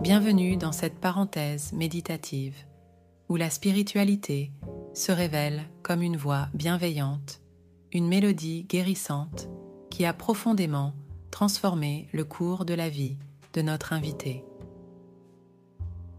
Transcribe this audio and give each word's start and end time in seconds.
Bienvenue 0.00 0.56
dans 0.56 0.70
cette 0.70 1.00
parenthèse 1.00 1.72
méditative 1.72 2.54
où 3.28 3.34
la 3.34 3.50
spiritualité 3.50 4.52
se 4.94 5.10
révèle 5.10 5.64
comme 5.82 6.02
une 6.02 6.16
voix 6.16 6.48
bienveillante, 6.54 7.40
une 7.92 8.06
mélodie 8.06 8.62
guérissante 8.62 9.48
qui 9.90 10.04
a 10.04 10.12
profondément 10.12 10.94
transformé 11.32 12.08
le 12.12 12.24
cours 12.24 12.64
de 12.64 12.74
la 12.74 12.88
vie 12.88 13.16
de 13.54 13.60
notre 13.60 13.92
invité. 13.92 14.44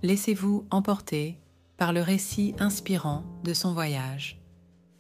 Laissez-vous 0.04 0.68
emporter 0.72 1.40
par 1.78 1.94
le 1.94 2.02
récit 2.02 2.56
inspirant 2.60 3.24
de 3.46 3.54
son 3.54 3.74
voyage 3.74 4.42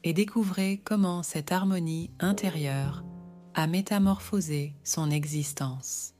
et 0.05 0.13
découvrez 0.13 0.81
comment 0.85 1.21
cette 1.21 1.51
harmonie 1.51 2.11
intérieure 2.21 3.03
a 3.55 3.67
métamorphosé 3.67 4.73
son 4.85 5.11
existence. 5.11 6.13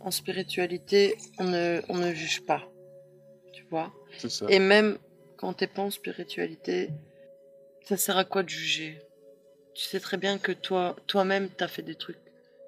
En 0.00 0.10
spiritualité, 0.10 1.16
on 1.38 1.44
ne, 1.44 1.80
on 1.88 1.96
ne 1.96 2.12
juge 2.14 2.44
pas, 2.46 2.70
tu 3.52 3.64
vois? 3.70 3.92
Ça. 4.16 4.46
Et 4.48 4.58
même 4.58 4.98
quand 5.36 5.52
t'es 5.52 5.66
pas 5.66 5.82
en 5.82 5.90
spiritualité, 5.90 6.90
ça 7.82 7.96
sert 7.96 8.16
à 8.16 8.24
quoi 8.24 8.42
de 8.42 8.48
juger? 8.48 9.00
Tu 9.74 9.84
sais 9.84 10.00
très 10.00 10.16
bien 10.16 10.38
que 10.38 10.52
toi, 10.52 10.96
toi-même, 11.06 11.48
t'as 11.48 11.68
fait 11.68 11.82
des 11.82 11.94
trucs 11.94 12.18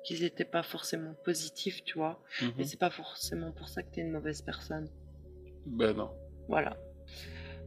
qui 0.05 0.20
n'étaient 0.20 0.45
pas 0.45 0.62
forcément 0.62 1.15
positifs, 1.25 1.83
tu 1.84 1.98
vois? 1.98 2.23
Mhm. 2.41 2.53
Et 2.59 2.65
c'est 2.65 2.79
pas 2.79 2.91
forcément 2.91 3.53
pour 3.53 3.69
ça 3.69 3.83
que 3.83 3.91
t'es 3.92 4.01
une 4.01 4.12
mauvaise 4.12 4.42
personne. 4.42 4.89
Ben 5.67 5.92
non. 5.92 6.11
Voilà. 6.48 6.77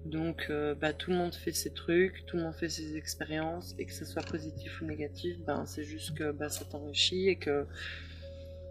Donc, 0.06 0.48
euh, 0.50 0.76
bah, 0.76 0.92
tout 0.92 1.12
le 1.12 1.18
monde 1.18 1.34
fait 1.34 1.54
ses 1.54 1.74
trucs, 1.74 2.26
tout 2.26 2.36
le 2.36 2.44
monde 2.44 2.56
fait 2.56 2.70
ses 2.70 2.98
expériences, 2.98 3.74
et 3.78 3.86
que 3.86 3.94
ce 3.94 4.04
soit 4.04 4.24
positif 4.24 4.82
ou 4.82 4.86
négatif, 4.86 5.38
ben, 5.40 5.66
c'est 5.66 5.84
juste 5.84 6.18
que 6.18 6.32
bah, 6.32 6.50
ça 6.50 6.66
t'enrichit 6.66 7.30
et 7.30 7.38
que 7.38 7.66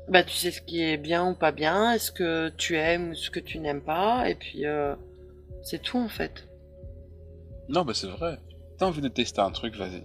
bah, 0.08 0.22
tu 0.24 0.34
sais 0.34 0.50
ce 0.50 0.60
qui 0.60 0.82
est 0.82 0.96
bien 0.96 1.28
ou 1.30 1.34
pas 1.34 1.52
bien, 1.52 1.92
est-ce 1.92 2.10
que 2.12 2.50
tu 2.56 2.76
aimes 2.76 3.10
ou 3.10 3.14
ce 3.14 3.30
que 3.30 3.40
tu 3.40 3.58
n'aimes 3.58 3.82
pas, 3.82 4.28
et 4.28 4.34
puis 4.34 4.66
euh, 4.66 4.94
c'est 5.62 5.80
tout 5.82 5.98
en 5.98 6.08
fait. 6.08 6.46
Non, 7.68 7.84
ben 7.84 7.94
c'est 7.94 8.08
vrai. 8.08 8.38
T'as 8.78 8.86
envie 8.86 9.00
de 9.00 9.08
tester 9.08 9.40
un 9.40 9.50
truc, 9.50 9.76
vas-y. 9.76 10.04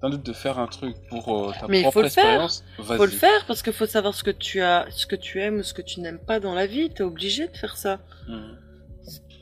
T'as 0.00 0.08
envie 0.08 0.18
de 0.18 0.32
faire 0.32 0.58
un 0.58 0.66
truc 0.66 0.96
pour 1.08 1.48
euh, 1.48 1.52
ta 1.58 1.66
Mais 1.68 1.82
propre 1.82 2.00
faut 2.00 2.04
expérience, 2.06 2.64
vas-y. 2.78 2.96
Faut 2.98 3.04
le 3.06 3.10
faire 3.10 3.44
parce 3.46 3.62
qu'il 3.62 3.72
faut 3.72 3.86
savoir 3.86 4.14
ce 4.14 4.22
que 4.24 4.30
tu 4.30 4.60
as, 4.60 4.86
ce 4.90 5.06
que 5.06 5.16
tu 5.16 5.40
aimes 5.40 5.58
ou 5.58 5.62
ce 5.62 5.74
que 5.74 5.82
tu 5.82 6.00
n'aimes 6.00 6.18
pas 6.20 6.40
dans 6.40 6.54
la 6.54 6.66
vie. 6.66 6.90
T'es 6.90 7.02
obligé 7.02 7.48
de 7.48 7.56
faire 7.56 7.76
ça. 7.76 8.00
Mhm. 8.28 8.58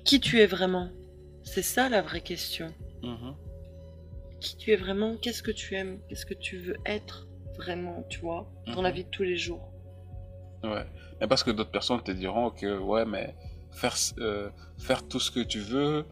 Qui 0.05 0.21
tu 0.21 0.41
es 0.41 0.47
vraiment? 0.47 0.89
C'est 1.45 1.63
ça 1.63 1.89
la 1.89 2.01
vraie 2.03 2.21
question. 2.23 2.73
Mhm. 3.03 3.35
Qui 4.41 4.57
tu 4.57 4.73
es 4.73 4.77
vraiment? 4.77 5.17
Qu'est-ce 5.17 5.43
que 5.43 5.51
tu 5.51 5.75
aimes? 5.77 5.99
Qu'est-ce 6.09 6.25
que 6.27 6.35
tu 6.35 6.57
veux 6.59 6.77
être 6.87 7.27
vraiment, 7.57 8.05
tu 8.09 8.21
vois, 8.21 8.51
dans 8.75 8.81
la 8.83 8.89
Mhm. 8.91 8.97
vie 8.97 9.05
de 9.05 9.11
tous 9.11 9.23
les 9.23 9.37
jours? 9.37 9.71
Ouais. 10.65 10.85
Mais 11.21 11.27
parce 11.27 11.43
que 11.45 11.51
d'autres 11.51 11.71
personnes 11.71 12.03
te 12.03 12.11
diront 12.13 12.51
que, 12.51 12.79
ouais, 12.79 13.05
mais 13.05 13.35
faire, 13.73 13.95
euh, 14.19 14.49
faire 14.79 15.07
tout 15.07 15.21
ce 15.21 15.31
que 15.31 15.41
tu 15.41 15.61
veux, 15.61 16.05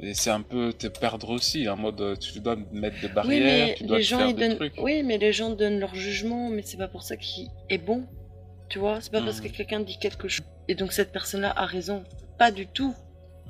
et 0.00 0.12
c'est 0.14 0.30
un 0.30 0.42
peu 0.42 0.72
te 0.72 0.86
perdre 0.86 1.30
aussi, 1.30 1.68
en 1.68 1.76
mode, 1.76 2.00
euh, 2.00 2.16
tu 2.16 2.40
dois 2.40 2.56
mettre 2.72 3.00
des 3.00 3.06
Oui, 3.08 3.12
barrières, 3.14 3.66
mais 3.68 3.74
tu 3.76 3.84
dois 3.84 3.98
les 3.98 4.02
gens 4.02 4.18
faire 4.18 4.34
des 4.34 4.48
donnent. 4.48 4.56
trucs. 4.56 4.74
Oui, 4.78 5.02
mais 5.02 5.18
les 5.18 5.32
gens 5.32 5.50
donnent 5.50 5.78
leur 5.80 5.94
jugement, 5.94 6.50
mais 6.50 6.62
c'est 6.62 6.76
pas 6.76 6.88
pour 6.88 7.02
ça 7.02 7.16
qu'il 7.16 7.48
est 7.70 7.78
bon. 7.78 8.06
Tu 8.68 8.78
vois, 8.78 9.00
c'est 9.00 9.12
pas 9.12 9.22
parce 9.22 9.40
que 9.40 9.46
Mhm. 9.48 9.52
quelqu'un 9.54 9.80
dit 9.80 9.98
quelque 9.98 10.28
chose 10.28 10.44
et 10.68 10.74
donc 10.74 10.92
cette 10.92 11.12
personne-là 11.12 11.52
a 11.56 11.64
raison. 11.66 12.02
Pas 12.38 12.50
du 12.50 12.66
tout. 12.66 12.94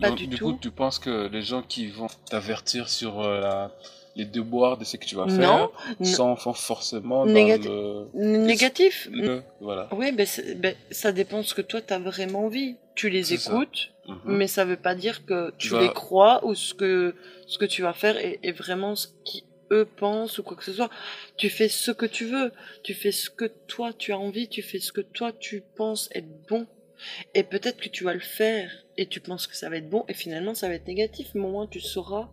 Pas 0.01 0.11
Donc, 0.11 0.19
du 0.19 0.27
du 0.27 0.37
tout. 0.37 0.53
coup, 0.53 0.59
tu 0.61 0.71
penses 0.71 0.99
que 0.99 1.29
les 1.29 1.41
gens 1.41 1.63
qui 1.63 1.87
vont 1.89 2.09
t'avertir 2.29 2.89
sur 2.91 3.21
euh, 3.23 3.41
la- 3.41 3.73
les 4.17 4.25
devoirs 4.25 4.78
de 4.78 4.84
ce 4.84 4.97
que 4.97 5.05
tu 5.05 5.14
vas 5.14 5.27
Non, 5.27 5.70
faire 6.00 6.06
sans 6.06 6.34
forcément 6.36 7.25
dans 7.27 7.33
Négati- 7.33 7.69
le, 7.69 8.09
Négatif. 8.47 9.09
le- 9.12 9.42
Voilà. 9.61 9.89
Oui, 9.92 10.11
ben, 10.12 10.27
ben, 10.56 10.75
ça 10.91 11.12
dépend 11.12 11.42
ce 11.42 11.55
que 11.55 11.62
toi 11.62 11.81
t'as 11.81 11.98
vraiment 11.98 12.44
envie. 12.47 12.77
Tu 12.94 13.10
les 13.10 13.25
ça. 13.25 13.34
écoutes, 13.53 13.93
Mhm. 14.09 14.19
mais 14.25 14.47
ça 14.47 14.65
veut 14.65 14.78
pas 14.78 14.94
dire 14.94 15.26
que 15.26 15.53
tu 15.59 15.69
vas- 15.69 15.82
les 15.82 15.93
crois 15.93 16.44
ou 16.47 16.55
ce 16.55 16.72
que 16.75 17.15
ce 17.47 17.59
que 17.59 17.66
tu 17.66 17.82
vas 17.82 17.93
faire 17.93 18.16
est, 18.16 18.41
est 18.43 18.53
vraiment 18.53 18.97
ce 18.97 19.09
qui 19.25 19.44
eux 19.71 19.84
pensent 19.84 20.38
ou 20.38 20.43
quoi 20.43 20.56
que 20.56 20.65
ce 20.65 20.72
soit. 20.72 20.91
Tu 21.37 21.50
fais 21.50 21.69
ce 21.69 21.91
que 21.91 22.06
tu 22.06 22.25
veux, 22.25 22.53
tu 22.84 22.94
fais 22.94 23.12
ce 23.12 23.28
que 23.28 23.44
toi 23.66 23.93
tu 23.93 24.12
as 24.12 24.19
envie, 24.19 24.49
tu 24.49 24.62
fais 24.62 24.78
ce 24.78 24.93
que 24.93 25.03
toi 25.03 25.32
tu 25.32 25.62
penses 25.76 26.09
être 26.15 26.28
bon. 26.49 26.66
Et 27.34 27.43
peut-être 27.43 27.78
que 27.78 27.91
tu 27.91 28.05
vas 28.05 28.15
le 28.15 28.21
faire 28.21 28.71
et 28.97 29.06
tu 29.06 29.21
penses 29.21 29.47
que 29.47 29.55
ça 29.56 29.69
va 29.69 29.76
être 29.76 29.91
bon 29.91 30.05
et 30.09 30.15
finalement 30.15 30.55
ça 30.55 30.69
va 30.69 30.75
être 30.75 30.87
négatif, 30.87 31.28
mais 31.34 31.44
au 31.44 31.50
moins 31.50 31.66
tu 31.66 31.81
sauras 31.81 32.31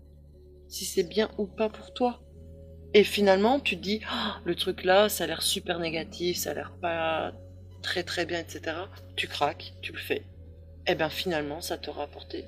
si 0.74 0.86
c'est 0.86 1.04
bien 1.04 1.30
ou 1.38 1.46
pas 1.46 1.70
pour 1.70 1.94
toi. 1.94 2.20
Et 2.96 3.04
finalement 3.04 3.60
tu 3.60 3.78
te 3.78 3.82
dis 3.82 4.02
Ah, 4.10 4.42
le 4.44 4.56
truc 4.56 4.84
là 4.84 5.08
ça 5.08 5.24
a 5.24 5.28
l'air 5.28 5.44
super 5.44 5.78
négatif, 5.80 6.38
ça 6.38 6.52
a 6.52 6.54
l'air 6.56 6.74
pas 6.82 7.32
très 7.84 8.04
très 8.04 8.26
bien, 8.26 8.40
etc. 8.40 8.76
Tu 9.16 9.28
craques, 9.28 9.74
tu 9.82 9.92
le 9.92 10.00
fais. 10.00 10.24
Et 10.88 10.96
bien 10.96 11.10
finalement 11.10 11.62
ça 11.62 11.78
t'aura 11.78 12.04
apporté 12.04 12.46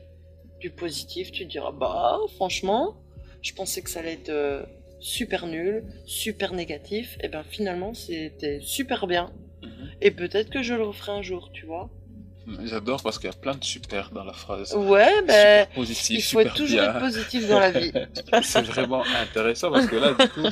du 0.59 0.71
positif, 0.71 1.31
tu 1.31 1.45
te 1.45 1.51
diras 1.51 1.71
bah 1.71 2.17
franchement 2.35 2.95
je 3.43 3.53
pensais 3.53 3.83
que 3.83 3.91
ça 3.91 3.99
allait 3.99 4.13
être 4.13 4.29
euh, 4.29 4.65
super 4.99 5.45
nul, 5.45 5.83
super 6.07 6.53
négatif, 6.53 7.17
et 7.21 7.27
bien 7.27 7.43
finalement 7.43 7.93
c'était 7.93 8.59
super 8.59 9.05
bien. 9.05 9.31
Mhm. 9.61 9.89
Et 10.01 10.09
peut-être 10.09 10.49
que 10.49 10.63
je 10.63 10.73
le 10.73 10.83
referai 10.83 11.11
un 11.11 11.21
jour, 11.21 11.51
tu 11.53 11.67
vois. 11.67 11.91
J'adore 12.65 13.01
parce 13.01 13.17
qu'il 13.17 13.29
y 13.29 13.33
a 13.33 13.35
plein 13.35 13.55
de 13.55 13.63
super 13.63 14.11
dans 14.11 14.23
la 14.23 14.33
phrase. 14.33 14.73
Ouais, 14.75 15.21
ben 15.27 15.67
positif, 15.73 16.09
il 16.17 16.21
faut 16.21 16.27
super 16.39 16.45
être 16.47 16.53
toujours 16.55 16.79
bien. 16.79 16.89
être 16.93 16.99
positif 16.99 17.47
dans 17.49 17.59
la 17.59 17.71
vie. 17.71 17.91
C'est 18.43 18.61
vraiment 18.61 19.03
intéressant 19.21 19.71
parce 19.71 19.87
que 19.87 19.95
là, 19.95 20.13
du 20.13 20.29
coup, 20.29 20.47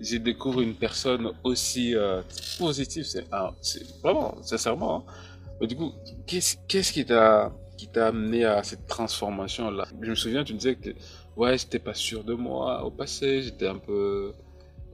j'ai 0.00 0.18
découvert 0.20 0.62
une 0.62 0.74
personne 0.74 1.30
aussi 1.44 1.94
euh, 1.94 2.22
positive. 2.58 3.04
C'est 3.04 3.26
un- 3.32 3.52
c'est 3.60 3.82
vraiment, 4.02 4.34
sincèrement. 4.42 4.96
hein. 5.08 5.12
Mais 5.60 5.66
du 5.66 5.76
coup, 5.76 5.92
qu'est-ce 6.26 6.56
qu'est-ce 6.66 6.92
qui 6.92 7.04
t'a 7.04 7.52
qui 7.76 7.88
t'a 7.88 8.06
amené 8.08 8.44
à 8.44 8.62
cette 8.62 8.86
transformation 8.86 9.70
là 9.70 9.86
Je 10.00 10.10
me 10.10 10.14
souviens, 10.14 10.44
tu 10.44 10.54
me 10.54 10.58
disais 10.58 10.76
que 10.76 10.90
ouais, 11.36 11.58
j'étais 11.58 11.78
pas 11.78 11.94
sûr 11.94 12.24
de 12.24 12.34
moi 12.34 12.84
au 12.84 12.90
passé, 12.90 13.42
j'étais 13.42 13.66
un 13.66 13.78
peu 13.78 14.32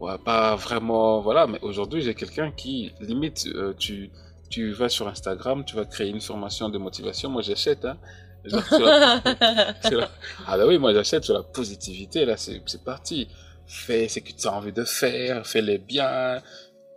ouais, 0.00 0.18
pas 0.24 0.56
vraiment 0.56 1.20
voilà. 1.20 1.46
Mais 1.46 1.58
aujourd'hui, 1.62 2.00
j'ai 2.02 2.14
quelqu'un 2.14 2.50
qui 2.50 2.92
limite, 3.00 3.46
euh, 3.54 3.72
tu 3.78 4.10
tu 4.50 4.72
vas 4.72 4.88
sur 4.90 5.08
Instagram, 5.08 5.64
tu 5.64 5.76
vas 5.76 5.84
créer 5.86 6.08
une 6.10 6.20
formation 6.20 6.68
de 6.68 6.76
motivation. 6.78 7.30
Moi, 7.30 7.42
j'achète. 7.42 7.84
Hein. 7.86 7.96
Genre, 8.44 8.64
sur 8.66 8.78
la- 8.80 9.22
c'est 9.82 9.94
la- 9.94 10.10
Ah 10.46 10.56
bah 10.58 10.66
oui, 10.66 10.78
moi 10.78 10.94
j'achète 10.94 11.24
sur 11.24 11.34
la 11.34 11.42
positivité, 11.42 12.24
là 12.24 12.36
c'est 12.38 12.62
parti. 12.84 13.28
Fais 13.66 14.08
ce 14.08 14.18
que 14.20 14.32
tu 14.32 14.48
as 14.48 14.52
envie 14.52 14.72
de 14.72 14.84
faire, 14.84 15.46
fais-les 15.46 15.76
bien. 15.78 16.40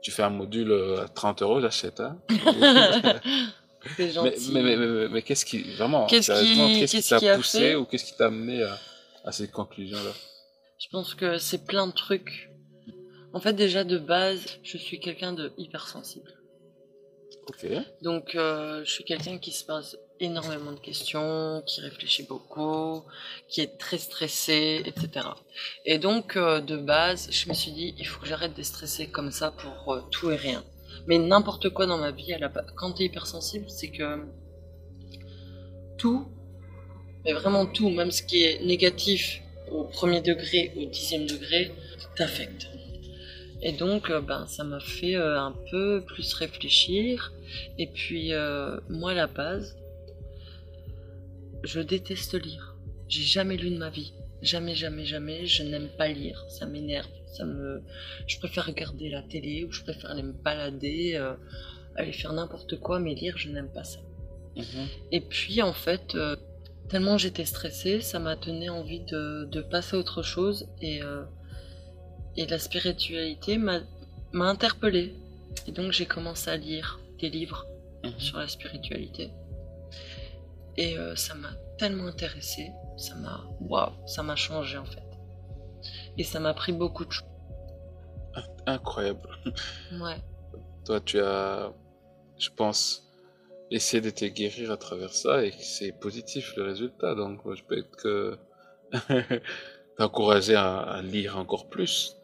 Tu 0.01 0.09
fais 0.11 0.23
un 0.23 0.29
module 0.29 0.71
euh, 0.71 1.03
à 1.03 1.07
30 1.09 1.41
euros, 1.41 1.59
j'achète. 1.61 1.99
Hein. 1.99 2.17
C'est 3.97 4.05
mais 4.05 4.11
gentil. 4.11 4.51
mais, 4.53 4.63
mais, 4.63 4.77
mais, 4.77 5.07
mais 5.09 5.21
qu'est-ce 5.21 5.45
qui, 5.45 5.61
vraiment, 5.75 6.05
Qu'est-ce 6.07 6.31
qui- 6.97 7.03
t'a 7.09 7.35
poussé 7.35 7.59
fait 7.59 7.75
ou 7.75 7.83
qu'est-ce 7.85 8.05
qui 8.05 8.15
t'a 8.15 8.27
amené 8.27 8.63
à, 8.63 8.77
à 9.25 9.31
cette 9.33 9.51
conclusion-là? 9.51 10.11
Je 10.79 10.87
pense 10.89 11.13
que 11.15 11.37
c'est 11.37 11.65
plein 11.65 11.87
de 11.87 11.91
trucs. 11.91 12.49
En 13.33 13.41
fait, 13.41 13.51
déjà 13.53 13.83
de 13.83 13.97
base, 13.97 14.39
je 14.63 14.77
suis 14.77 14.99
quelqu'un 15.01 15.33
de 15.33 15.51
hypersensible. 15.57 16.31
Donc, 18.01 18.35
euh, 18.35 18.83
je 18.85 18.91
suis 18.91 19.03
quelqu'un 19.03 19.37
qui 19.37 19.51
se 19.51 19.63
pose 19.65 19.99
énormément 20.19 20.71
de 20.71 20.79
questions, 20.79 21.63
qui 21.65 21.81
réfléchit 21.81 22.23
beaucoup, 22.23 23.03
qui 23.49 23.61
est 23.61 23.77
très 23.77 23.97
stressé, 23.97 24.81
etc. 24.85 25.27
Et 25.85 25.97
donc, 25.97 26.37
euh, 26.37 26.61
de 26.61 26.77
base, 26.77 27.29
je 27.31 27.49
me 27.49 27.53
suis 27.53 27.71
dit, 27.71 27.95
il 27.97 28.07
faut 28.07 28.21
que 28.21 28.27
j'arrête 28.27 28.55
de 28.55 28.63
stresser 28.63 29.07
comme 29.07 29.31
ça 29.31 29.51
pour 29.51 29.93
euh, 29.93 30.01
tout 30.11 30.31
et 30.31 30.35
rien. 30.35 30.63
Mais 31.07 31.17
n'importe 31.17 31.69
quoi 31.69 31.85
dans 31.85 31.97
ma 31.97 32.11
vie, 32.11 32.33
à 32.33 32.39
la 32.39 32.49
quand 32.75 32.93
tu 32.93 33.03
es 33.03 33.05
hypersensible, 33.07 33.65
c'est 33.69 33.89
que 33.89 34.25
tout, 35.97 36.27
mais 37.25 37.33
vraiment 37.33 37.65
tout, 37.65 37.89
même 37.89 38.11
ce 38.11 38.23
qui 38.23 38.43
est 38.43 38.63
négatif 38.63 39.41
au 39.71 39.83
premier 39.85 40.21
degré, 40.21 40.71
au 40.77 40.85
dixième 40.85 41.25
degré, 41.25 41.71
t'affecte. 42.15 42.67
Et 43.65 43.71
donc, 43.71 44.09
euh, 44.09 44.19
ben, 44.19 44.45
ça 44.45 44.65
m'a 44.65 44.81
fait 44.81 45.15
euh, 45.15 45.39
un 45.39 45.55
peu 45.71 46.03
plus 46.05 46.33
réfléchir. 46.33 47.31
Et 47.79 47.87
puis, 47.87 48.33
euh, 48.33 48.77
moi, 48.89 49.11
à 49.11 49.13
la 49.13 49.27
base, 49.27 49.77
je 51.63 51.79
déteste 51.79 52.33
lire. 52.33 52.75
J'ai 53.07 53.23
jamais 53.23 53.55
lu 53.55 53.71
de 53.71 53.77
ma 53.77 53.89
vie. 53.89 54.13
Jamais, 54.41 54.75
jamais, 54.75 55.05
jamais. 55.05 55.45
Je 55.45 55.63
n'aime 55.63 55.87
pas 55.97 56.09
lire. 56.09 56.43
Ça 56.49 56.65
m'énerve. 56.65 57.07
Ça 57.27 57.45
me. 57.45 57.81
Je 58.27 58.37
préfère 58.37 58.65
regarder 58.65 59.09
la 59.09 59.21
télé 59.21 59.63
ou 59.63 59.71
je 59.71 59.81
préfère 59.81 60.11
aller 60.11 60.23
me 60.23 60.33
balader, 60.33 61.15
euh, 61.15 61.33
aller 61.95 62.11
faire 62.11 62.33
n'importe 62.33 62.77
quoi, 62.81 62.99
mais 62.99 63.15
lire, 63.15 63.37
je 63.37 63.47
n'aime 63.47 63.71
pas 63.71 63.85
ça. 63.85 63.99
Mhm. 64.57 64.87
Et 65.13 65.21
puis, 65.21 65.61
en 65.61 65.73
fait, 65.73 66.15
euh, 66.15 66.35
tellement 66.89 67.17
j'étais 67.17 67.45
stressée, 67.45 68.01
ça 68.01 68.19
m'a 68.19 68.35
donné 68.35 68.69
envie 68.69 68.99
de, 69.05 69.45
de 69.45 69.61
passer 69.61 69.95
à 69.95 69.99
autre 69.99 70.21
chose. 70.21 70.67
Et, 70.81 70.99
et 72.37 72.45
la 72.47 72.59
spiritualité 72.59 73.57
m'a 73.57 73.81
interpellée. 74.33 75.13
Et 75.67 75.71
donc, 75.71 75.91
j'ai 75.91 76.05
commencé 76.05 76.49
à 76.49 76.57
lire 76.57 76.99
des 77.19 77.29
livres 77.29 77.65
Mhm. 78.03 78.19
sur 78.19 78.37
la 78.37 78.47
spiritualité. 78.47 79.31
Et 80.75 80.97
euh, 80.97 81.15
ça 81.15 81.35
m'a 81.35 81.51
tellement 81.77 82.07
intéressée. 82.07 82.69
Ça 82.97 83.15
m'a. 83.15 83.43
Waouh, 83.61 83.93
ça 84.07 84.23
m'a 84.23 84.35
changé 84.35 84.77
en 84.77 84.85
fait. 84.85 85.03
Et 86.17 86.23
ça 86.23 86.39
m'a 86.39 86.53
pris 86.53 86.73
beaucoup 86.73 87.05
de 87.05 87.11
choses. 87.11 87.27
Incroyable. 88.65 89.29
Ouais. 90.01 90.17
Toi, 90.85 90.99
tu 91.01 91.19
as 91.19 91.71
je 92.39 92.49
pense, 92.49 93.07
essayer 93.71 94.01
de 94.01 94.09
te 94.09 94.25
guérir 94.25 94.71
à 94.71 94.77
travers 94.77 95.13
ça 95.13 95.45
et 95.45 95.51
c'est 95.59 95.91
positif 95.93 96.53
le 96.57 96.63
résultat. 96.63 97.15
Donc, 97.15 97.39
je 97.55 97.63
peux 97.63 97.77
être 97.77 97.95
que 97.95 98.37
t'encourager 99.97 100.55
à, 100.55 100.79
à 100.81 101.01
lire 101.01 101.37
encore 101.37 101.69
plus 101.69 102.17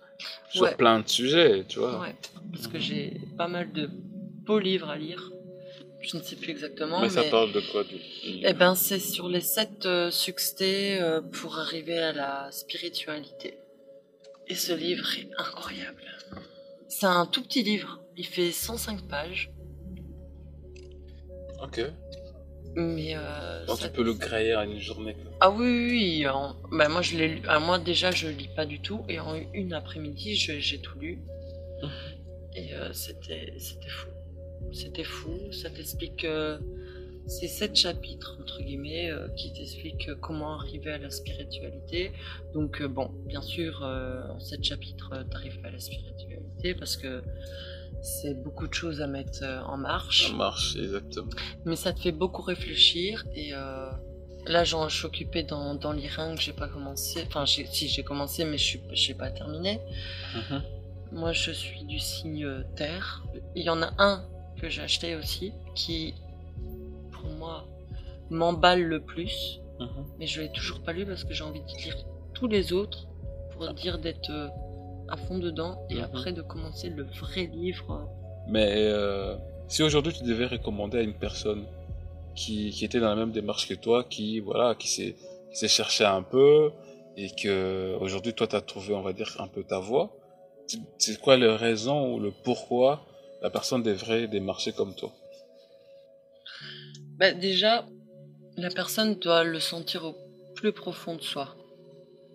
sur 0.52 0.64
Ouais. 0.64 0.76
plein 0.76 1.00
de 1.00 1.08
sujets, 1.08 1.66
tu 1.68 1.80
vois. 1.80 2.00
Ouais, 2.00 2.16
parce 2.52 2.68
que 2.68 2.80
j'ai 2.80 3.22
pas 3.38 3.48
mal 3.48 3.72
de 3.72 3.90
beaux 4.46 4.60
livres 4.60 4.90
à 4.90 4.98
lire. 4.98 5.32
Je 6.02 6.16
ne 6.16 6.22
sais 6.22 6.38
plus 6.38 6.52
exactement, 6.52 7.02
mais, 7.02 7.08
mais, 7.08 7.14
ça 7.14 7.24
parle 7.24 7.52
de 7.52 7.60
quoi 7.60 7.84
du 7.84 7.98
eh 8.26 8.54
ben 8.54 8.74
c'est 8.74 9.00
sur 9.00 9.28
les 9.28 9.42
sept 9.42 9.86
euh, 9.86 10.10
succès 10.10 10.98
euh, 11.02 11.20
pour 11.22 11.60
arriver 11.60 12.00
à 12.00 12.14
la 12.14 12.50
spiritualité. 12.52 13.58
Et 14.48 14.56
ce 14.56 14.72
livre 14.72 15.06
est 15.18 15.30
incroyable. 15.38 16.02
C'est 16.88 17.06
un 17.06 17.26
tout 17.26 17.44
petit 17.44 17.64
livre. 17.64 18.00
Il 18.16 18.26
fait 18.26 18.52
105 18.52 19.08
pages, 19.10 19.52
Ok. 21.62 21.82
Mais 22.76 23.16
euh, 23.16 23.66
ça- 23.68 23.88
tu 23.88 23.94
peux 23.94 24.04
le 24.04 24.14
grailler 24.14 24.56
en 24.56 24.64
une 24.64 24.80
journée. 24.80 25.14
quoi. 25.16 25.32
Ah 25.42 25.50
oui, 25.52 25.66
oui, 25.68 25.90
oui. 25.92 26.28
en- 26.28 26.56
bah, 26.72 26.88
moi, 26.90 27.02
je 27.02 27.18
l'ai 27.18 27.28
lu. 27.28 27.42
ah, 27.48 27.60
moi, 27.60 27.80
déjà, 27.80 28.12
je 28.12 28.28
lis 28.28 28.50
pas 28.56 28.66
du 28.66 28.80
tout. 28.82 29.04
Et 29.10 29.20
en 29.20 29.36
une 29.54 29.74
après-midi, 29.74 30.36
je- 30.36 30.60
j'ai 30.60 30.80
tout 30.80 30.98
lu. 31.00 31.20
Mhm. 31.82 31.90
Et 32.56 32.74
euh, 32.74 32.92
c'était 32.94 33.54
c'était 33.58 33.90
fou. 33.90 34.08
C'était 34.72 35.04
fou. 35.04 35.52
Ça 35.52 35.70
t'explique. 35.70 36.26
euh, 36.26 36.58
c'est 37.28 37.48
sept 37.48 37.76
chapitres, 37.76 38.38
entre 38.42 38.60
guillemets, 38.64 39.12
euh, 39.12 39.28
qui 39.38 39.54
t'expliquent 39.54 40.10
comment 40.20 40.56
arriver 40.56 40.92
à 40.92 40.98
la 40.98 41.12
spiritualité. 41.12 42.12
Donc, 42.56 42.82
euh, 42.82 42.88
bon, 42.88 43.12
bien 43.28 43.42
sûr, 43.44 43.84
en 43.84 44.40
sept 44.40 44.64
chapitres, 44.64 45.12
t'arrives 45.30 45.60
pas 45.62 45.68
à 45.68 45.72
la 45.72 45.80
spiritualité 45.80 46.74
parce 46.74 46.98
que 46.98 47.22
c'est 48.02 48.34
beaucoup 48.34 48.68
de 48.68 48.74
choses 48.74 49.02
à 49.02 49.08
mettre 49.08 49.40
euh, 49.44 49.62
en 49.62 49.78
marche 49.78 50.28
Ça 50.30 50.34
marche, 50.34 50.76
exactement. 50.78 51.30
mais 51.66 51.76
ça 51.76 51.94
te 51.94 52.00
fait 52.00 52.12
beaucoup 52.12 52.42
réfléchir 52.42 53.26
et 53.36 53.54
euh, 53.54 53.90
là 54.46 54.64
j'en 54.64 54.88
je 54.90 54.96
suis 54.98 55.06
occupée 55.06 55.44
dans, 55.44 55.76
dans 55.76 55.92
que 56.36 56.42
j'ai 56.42 56.54
pas 56.54 56.68
commencé 56.68 57.24
enfin 57.28 57.46
si 57.46 57.88
j'ai 57.88 58.04
commencé 58.04 58.46
mais 58.46 58.58
je 58.58 58.64
suis 58.64 58.82
j'ai 58.92 59.14
pas 59.14 59.30
terminé 59.32 59.80
Mhm. 60.36 60.62
moi 61.12 61.32
je 61.34 61.52
suis 61.52 61.84
du 61.84 62.00
signe 62.00 62.64
terre 62.76 63.24
il 63.56 63.64
y 63.64 63.70
en 63.70 63.82
a 63.82 63.92
un 63.98 64.24
que 64.62 64.70
j'ai 64.70 64.82
acheté 64.82 65.16
aussi 65.16 65.54
qui 65.76 66.14
pour 67.12 67.30
moi 67.32 67.66
m'emballe 68.30 68.84
le 68.84 69.02
plus 69.02 69.60
Mhm. 69.80 70.06
mais 70.20 70.28
je 70.28 70.42
l'ai 70.42 70.52
toujours 70.52 70.82
pas 70.82 70.92
lu 70.92 71.06
parce 71.06 71.24
que 71.24 71.34
j'ai 71.34 71.44
envie 71.44 71.62
de 71.62 71.82
lire 71.84 71.96
tous 72.34 72.48
les 72.48 72.74
autres 72.74 73.08
pour 73.52 73.74
dire 73.74 73.98
d'être 73.98 74.30
euh, 74.30 74.48
à 75.12 75.18
fond 75.18 75.38
dedans 75.40 75.86
et 75.90 75.96
Mhm. 75.96 76.04
après 76.04 76.32
de 76.34 76.42
commencer 76.42 76.90
le 76.90 77.04
vrai 77.04 77.46
livre 77.48 78.08
Mais 78.48 78.70
euh, 78.76 79.36
si 79.68 79.84
aujourd'hui 79.84 80.14
tu 80.14 80.24
devais 80.24 80.48
recommander 80.48 80.98
à 81.00 81.02
une 81.02 81.14
personne 81.14 81.66
qui, 82.36 82.72
qui 82.72 82.86
était 82.86 83.00
dans 83.00 83.10
la 83.10 83.16
même 83.16 83.32
démarche 83.32 83.68
que 83.68 83.74
toi, 83.74 84.04
qui 84.04 84.40
voilà, 84.40 84.76
qui 84.76 84.88
s'est 84.88 85.68
cherché 85.68 86.06
un 86.06 86.24
peu 86.24 86.72
et 87.18 87.30
que 87.32 87.96
aujourd'hui 88.00 88.34
toi 88.34 88.48
tu 88.48 88.56
as 88.56 88.62
trouvé, 88.62 88.94
on 88.96 89.02
va 89.02 89.14
dire, 89.14 89.36
un 89.40 89.48
peu 89.48 89.64
ta 89.64 89.80
voie, 89.80 90.08
c'est- 90.98 91.20
quoi 91.20 91.36
les 91.38 91.48
raisons 91.68 92.14
ou 92.14 92.20
le 92.20 92.32
pourquoi 92.44 93.06
la 93.42 93.50
personne 93.50 93.84
devrait 93.84 94.28
démarcher 94.28 94.72
comme 94.72 94.94
toi? 94.96 95.12
Bah, 97.18 97.32
déjà, 97.34 97.86
la 98.58 98.70
personne 98.70 99.16
doit 99.16 99.44
le 99.44 99.60
sentir 99.60 100.06
au 100.06 100.16
plus 100.56 100.72
profond 100.72 101.16
de 101.16 101.22
soi. 101.22 101.56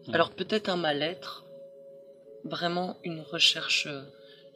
Mhm. 0.06 0.15
Alors 0.15 0.31
peut-être 0.31 0.69
un 0.69 0.76
mal-être, 0.76 1.44
vraiment 2.44 2.96
une 3.05 3.20
recherche, 3.20 3.87
euh, 3.87 4.02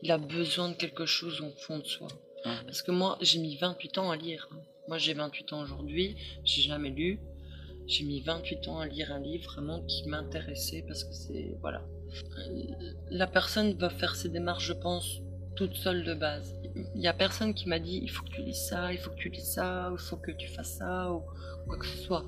il 0.02 0.11
a 0.12 0.19
besoin 0.19 0.69
de 0.70 0.75
quelque 0.75 1.06
chose 1.06 1.40
au 1.40 1.50
fond 1.58 1.79
de 1.79 1.87
soi. 1.87 2.08
Mhm. 2.44 2.52
Parce 2.67 2.82
que 2.82 2.90
moi, 2.93 3.19
j'ai 3.20 3.38
mis 3.38 3.56
28 3.56 3.99
ans 3.99 4.11
à 4.11 4.17
lire. 4.17 4.49
hein. 4.52 4.61
Moi, 4.88 4.99
j'ai 4.99 5.12
28 5.14 5.52
ans 5.52 5.62
aujourd'hui, 5.62 6.17
j'ai 6.44 6.62
jamais 6.62 6.90
lu. 6.90 7.20
J'ai 7.87 8.05
mis 8.05 8.20
28 8.20 8.69
ans 8.69 8.79
à 8.81 8.87
lire 8.87 9.12
un 9.12 9.19
livre 9.20 9.50
vraiment 9.52 9.82
qui 9.82 10.06
m'intéressait 10.08 10.85
parce 10.87 11.05
que 11.05 11.12
c'est... 11.12 11.56
Voilà. 11.61 11.82
Euh, 12.38 12.64
La 13.11 13.26
personne 13.26 13.73
va 13.75 13.88
faire 13.91 14.14
ses 14.14 14.29
démarches, 14.29 14.67
je 14.67 14.73
pense, 14.75 15.20
toute 15.56 15.75
seule 15.75 16.05
de 16.05 16.14
base. 16.14 16.55
Il 16.94 17.00
y 17.02 17.06
a 17.08 17.12
personne 17.14 17.55
qui 17.55 17.67
m'a 17.69 17.79
dit 17.79 17.99
il 18.02 18.11
faut 18.11 18.25
que 18.25 18.31
tu 18.31 18.43
lises 18.43 18.67
ça, 18.69 18.93
il 18.93 18.99
faut 18.99 19.11
que 19.11 19.17
tu 19.17 19.31
lises 19.31 19.52
ça, 19.55 19.88
il 19.91 19.99
faut 19.99 20.17
que 20.17 20.31
tu 20.32 20.49
fasses 20.49 20.76
ça, 20.79 21.11
ou 21.12 21.23
quoi 21.67 21.79
que 21.79 21.87
ce 21.87 21.99
soit. 21.99 22.25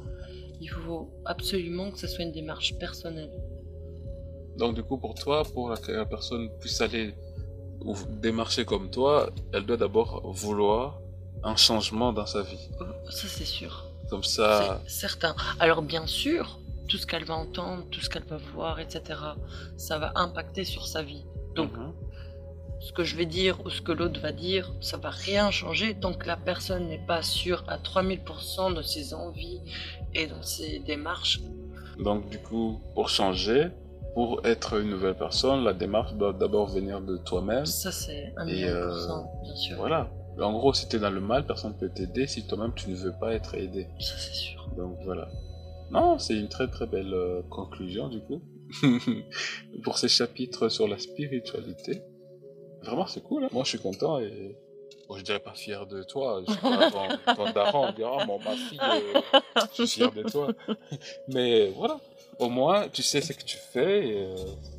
Il 0.60 0.68
faut 0.68 1.10
absolument 1.24 1.90
que 1.90 1.98
ce 1.98 2.06
soit 2.06 2.24
une 2.24 2.32
démarche 2.32 2.74
personnelle. 2.78 3.30
Donc 4.60 4.74
du 4.74 4.82
coup 4.88 4.98
pour 5.04 5.14
toi, 5.14 5.42
pour 5.54 5.64
que 5.84 5.92
la 5.92 6.04
personne 6.14 6.44
puisse 6.60 6.80
aller 6.86 7.14
ou 7.88 7.94
démarcher 8.26 8.64
comme 8.66 8.90
toi, 8.90 9.30
elle 9.54 9.64
doit 9.64 9.78
d'abord 9.84 10.10
vouloir 10.42 11.00
un 11.42 11.56
changement 11.56 12.12
dans 12.12 12.26
sa 12.34 12.42
vie. 12.42 12.68
Ça, 13.08 13.26
c'est 13.36 13.46
sûr. 13.58 13.72
Comme 14.10 14.22
ça, 14.22 14.80
C'est 14.86 15.00
certain. 15.06 15.34
Alors, 15.58 15.80
bien 15.82 16.06
sûr, 16.06 16.58
tout 16.88 16.98
ce 16.98 17.06
qu'elle 17.06 17.24
va 17.24 17.36
entendre, 17.36 17.84
tout 17.90 18.00
ce 18.00 18.10
qu'elle 18.10 18.24
va 18.24 18.36
voir, 18.54 18.80
etc., 18.80 19.00
ça 19.78 19.98
va 19.98 20.12
impacter 20.16 20.64
sur 20.64 20.86
sa 20.86 21.02
vie. 21.02 21.24
Donc, 21.54 21.72
Mhm. 21.72 21.92
ce 22.80 22.92
que 22.92 23.04
je 23.04 23.14
vais 23.16 23.24
dire 23.26 23.54
ou 23.64 23.70
ce 23.70 23.80
que 23.80 23.92
l'autre 23.92 24.20
va 24.20 24.32
dire, 24.32 24.64
ça 24.82 24.96
va 24.98 25.10
rien 25.10 25.50
changer 25.50 25.94
tant 26.02 26.12
que 26.12 26.26
la 26.26 26.36
personne 26.36 26.84
n'est 26.88 27.06
pas 27.12 27.22
sûre 27.22 27.62
à 27.68 27.78
3000% 27.78 28.70
de 28.78 28.82
ses 28.82 29.14
envies 29.14 29.60
et 30.14 30.26
dans 30.26 30.42
ses 30.42 30.80
démarches. 30.80 31.40
Donc 31.98 32.28
du 32.28 32.38
coup, 32.38 32.80
pour 32.94 33.08
changer, 33.08 33.68
pour 34.14 34.40
être 34.44 34.80
une 34.80 34.90
nouvelle 34.90 35.16
personne, 35.16 35.62
la 35.64 35.72
démarche 35.72 36.14
doit 36.14 36.32
d'abord 36.32 36.66
venir 36.68 37.00
de 37.00 37.16
toi-même. 37.16 37.66
Ça, 37.66 37.92
c'est 37.92 38.32
un 38.36 38.46
Et, 38.46 38.64
euh, 38.64 38.92
bien 39.42 39.54
sûr. 39.56 39.76
Voilà. 39.78 40.10
En 40.40 40.52
gros, 40.52 40.72
si 40.72 40.88
tu 40.88 40.96
es 40.96 40.98
dans 40.98 41.10
le 41.10 41.20
mal, 41.20 41.46
personne 41.46 41.72
ne 41.74 41.78
peut 41.78 41.90
t'aider 41.94 42.26
si 42.26 42.46
toi-même 42.46 42.72
tu 42.74 42.88
ne 42.90 42.96
veux 42.96 43.12
pas 43.20 43.34
être 43.34 43.54
aidé. 43.54 43.88
Ça, 43.98 44.14
c'est 44.18 44.34
sûr. 44.34 44.68
Donc 44.76 44.98
voilà. 45.04 45.28
Non, 45.90 46.18
c'est 46.18 46.36
une 46.38 46.48
très 46.48 46.68
très 46.68 46.86
belle 46.86 47.12
euh, 47.12 47.42
conclusion 47.50 48.08
du 48.08 48.20
coup 48.20 48.40
pour 49.82 49.98
ces 49.98 50.08
chapitres 50.08 50.68
sur 50.68 50.86
la 50.88 50.98
spiritualité. 50.98 52.02
Vraiment, 52.82 53.06
c'est 53.06 53.22
cool. 53.22 53.44
hein. 53.44 53.48
Moi, 53.52 53.64
je 53.64 53.70
suis 53.70 53.78
content 53.80 54.18
et 54.20 54.56
bon, 55.08 55.16
je 55.18 55.24
dirais 55.24 55.40
pas 55.40 55.52
fier 55.54 55.86
de 55.86 56.02
toi. 56.04 56.42
Je 56.46 56.52
suis 56.52 56.60
pas 56.62 56.90
ton, 56.90 57.34
ton 57.34 57.50
daron, 57.52 57.88
on 57.88 57.92
dira, 57.92 58.24
bon, 58.24 58.38
ma 58.38 58.52
fille, 58.52 58.78
euh, 58.80 59.20
je 59.76 59.84
suis 59.84 59.86
fier 60.00 60.12
de 60.12 60.22
toi. 60.22 60.48
Mais 61.28 61.70
voilà, 61.70 61.98
au 62.40 62.48
moins, 62.48 62.88
tu 62.88 63.02
sais 63.02 63.20
ce 63.20 63.32
que 63.32 63.44
tu 63.44 63.56
fais 63.56 64.08
et 64.08 64.24
euh, 64.24 64.34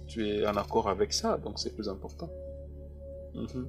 tu 0.07 0.27
es 0.27 0.45
en 0.45 0.57
accord 0.57 0.89
avec 0.89 1.13
ça, 1.13 1.37
donc 1.37 1.59
c'est 1.59 1.73
plus 1.73 1.87
important. 1.87 2.29
Mhm. 3.35 3.67